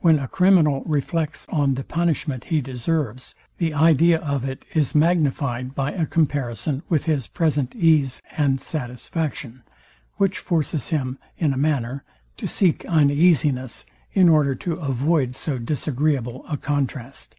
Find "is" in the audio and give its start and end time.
4.74-4.94